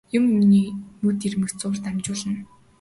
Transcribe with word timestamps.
Юм 0.17 0.23
юмыг 0.39 0.67
нүд 1.01 1.19
ирмэх 1.27 1.51
зуурт 1.59 1.83
амжуулна. 1.89 2.39